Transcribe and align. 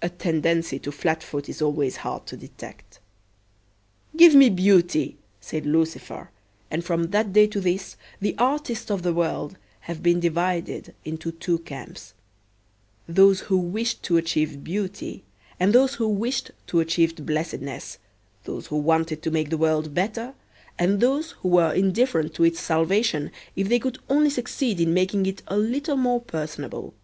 A 0.00 0.08
tendency 0.08 0.78
to 0.78 0.90
flat 0.90 1.22
foot 1.22 1.46
is 1.46 1.60
always 1.60 1.96
hard 1.96 2.24
to 2.28 2.38
detect. 2.38 3.00
"Give 4.16 4.34
me 4.34 4.48
Beauty," 4.48 5.18
said 5.42 5.66
Lucifer, 5.66 6.30
and 6.70 6.82
from 6.82 7.10
that 7.10 7.34
day 7.34 7.46
to 7.48 7.60
this 7.60 7.98
the 8.18 8.34
artists 8.38 8.90
of 8.90 9.02
the 9.02 9.12
world 9.12 9.58
have 9.80 10.02
been 10.02 10.20
divided 10.20 10.94
into 11.04 11.32
two 11.32 11.58
camps 11.58 12.14
those 13.06 13.40
who 13.40 13.58
wished 13.58 14.02
to 14.04 14.16
achieve 14.16 14.64
beauty 14.64 15.22
and 15.60 15.74
those 15.74 15.96
who 15.96 16.08
wished 16.08 16.50
to 16.68 16.80
achieve 16.80 17.14
blessedness, 17.16 17.98
those 18.44 18.68
who 18.68 18.76
wanted 18.78 19.20
to 19.22 19.30
make 19.30 19.50
the 19.50 19.58
world 19.58 19.92
better 19.92 20.32
and 20.78 21.00
those 21.00 21.32
who 21.42 21.48
were 21.48 21.74
indifferent 21.74 22.32
to 22.32 22.42
its 22.44 22.58
salvation 22.58 23.30
if 23.54 23.68
they 23.68 23.78
could 23.78 23.98
only 24.08 24.30
succeed 24.30 24.80
in 24.80 24.94
making 24.94 25.26
it 25.26 25.42
a 25.48 25.58
little 25.58 25.98
more 25.98 26.22
personable. 26.22 26.94